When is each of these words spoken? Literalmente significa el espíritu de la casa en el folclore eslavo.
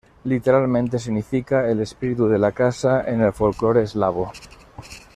Literalmente 0.23 0.97
significa 0.97 1.69
el 1.69 1.79
espíritu 1.79 2.27
de 2.27 2.39
la 2.39 2.51
casa 2.53 3.03
en 3.07 3.21
el 3.21 3.31
folclore 3.33 3.83
eslavo. 3.83 4.31